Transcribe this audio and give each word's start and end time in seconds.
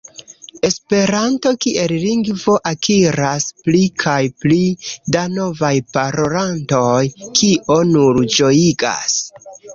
Esperanto 0.67 1.51
kiel 1.65 1.91
lingvo 2.03 2.55
akiras 2.69 3.45
pli 3.67 3.83
kaj 4.05 4.17
pli 4.45 4.59
da 5.17 5.23
novaj 5.35 5.73
parolantoj, 5.99 7.05
kio 7.43 7.79
nur 7.95 8.23
ĝojigas. 8.41 9.23